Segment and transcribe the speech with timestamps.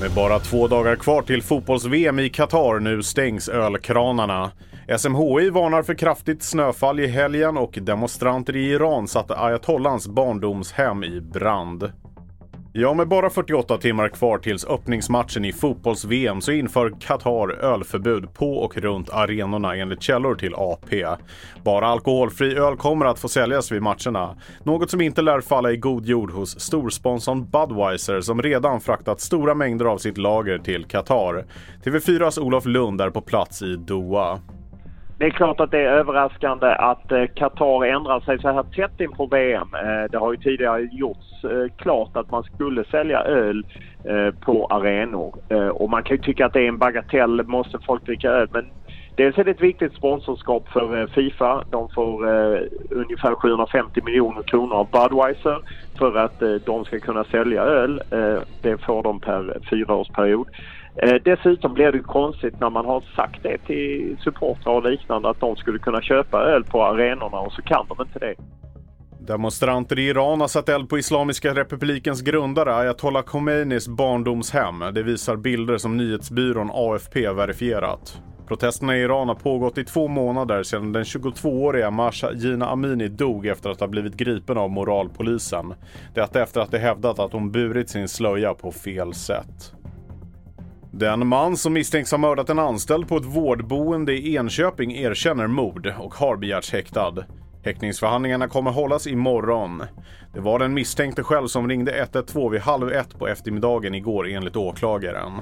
[0.00, 4.50] Med bara två dagar kvar till fotbolls-VM i Qatar nu stängs ölkranarna.
[4.98, 11.20] SMHI varnar för kraftigt snöfall i helgen och demonstranter i Iran satte ayatollans barndomshem i
[11.20, 11.92] brand.
[12.74, 18.56] Ja, med bara 48 timmar kvar tills öppningsmatchen i fotbolls-VM så inför Qatar ölförbud på
[18.56, 21.06] och runt arenorna enligt källor till AP.
[21.64, 24.36] Bara alkoholfri öl kommer att få säljas vid matcherna.
[24.64, 29.54] Något som inte lär falla i god jord hos storsponsorn Budweiser som redan fraktat stora
[29.54, 31.44] mängder av sitt lager till Qatar.
[31.84, 34.40] TV4s Olof Lund är på plats i Doha.
[35.22, 39.00] Det är klart att det är överraskande att eh, Qatar ändrar sig så här tätt
[39.00, 39.68] inför VM.
[39.74, 43.66] Eh, det har ju tidigare gjorts eh, klart att man skulle sälja öl
[44.40, 45.34] på arenor.
[45.72, 48.48] Och man kan ju tycka att det är en bagatell, måste folk dricka öl?
[48.52, 48.66] Men
[49.14, 51.64] dels är det ett viktigt sponsorskap för Fifa.
[51.70, 52.26] De får
[52.90, 55.58] ungefär 750 miljoner kronor av Budweiser
[56.02, 58.02] för att eh, de ska kunna sälja öl.
[58.10, 60.48] Eh, det får de per fyraårsperiod.
[60.96, 65.40] Eh, dessutom blir det konstigt när man har sagt det till supportrar och liknande att
[65.40, 68.34] de skulle kunna köpa öl på arenorna och så kan de inte det.
[69.26, 74.94] Demonstranter i Iran har satt eld på Islamiska republikens grundare ayatollah Khomeinis barndomshem.
[74.94, 78.22] Det visar bilder som nyhetsbyrån AFP verifierat.
[78.52, 83.46] Protesterna i Iran har pågått i två månader sedan den 22-åriga Masha Jina Amini dog
[83.46, 85.74] efter att ha blivit gripen av moralpolisen.
[86.14, 89.72] Detta efter att de hävdat att hon burit sin slöja på fel sätt.
[90.90, 95.92] Den man som misstänks ha mördat en anställd på ett vårdboende i Enköping erkänner mord
[95.98, 97.14] och har begärts häktad.
[97.64, 99.82] Häktningsförhandlingarna kommer hållas imorgon.
[100.34, 104.56] Det var den misstänkte själv som ringde 112 vid halv ett på eftermiddagen igår enligt
[104.56, 105.32] åklagaren.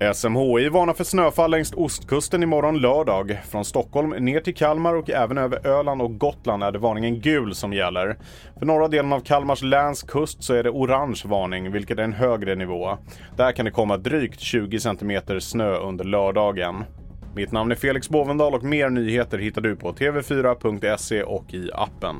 [0.00, 3.38] SMHI varnar för snöfall längs ostkusten imorgon lördag.
[3.48, 7.54] Från Stockholm ner till Kalmar och även över Öland och Gotland är det varningen gul
[7.54, 8.16] som gäller.
[8.58, 12.12] För norra delen av Kalmars läns kust så är det orange varning, vilket är en
[12.12, 12.98] högre nivå.
[13.36, 16.84] Där kan det komma drygt 20 cm snö under lördagen.
[17.34, 22.16] Mitt namn är Felix Bovendal och mer nyheter hittar du på tv4.se och i appen.